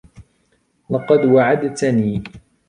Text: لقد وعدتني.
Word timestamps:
لقد 0.89 1.25
وعدتني. 1.25 2.23